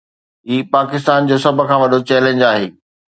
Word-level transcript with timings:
هي 0.49 0.57
پاڪستان 0.75 1.19
جو 1.29 1.37
سڀ 1.43 1.55
کان 1.69 1.77
وڏو 1.83 1.99
چئلينج 2.09 2.39
آهي. 2.51 2.67